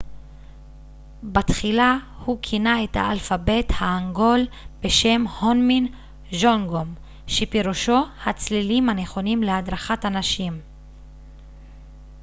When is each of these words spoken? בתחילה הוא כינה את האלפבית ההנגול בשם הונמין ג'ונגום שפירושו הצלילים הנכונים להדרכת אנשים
בתחילה 1.23 1.97
הוא 2.25 2.39
כינה 2.41 2.83
את 2.83 2.95
האלפבית 2.95 3.65
ההנגול 3.79 4.39
בשם 4.83 5.23
הונמין 5.39 5.87
ג'ונגום 6.41 6.93
שפירושו 7.27 7.99
הצלילים 8.25 8.89
הנכונים 8.89 9.43
להדרכת 9.43 10.05
אנשים 10.05 10.59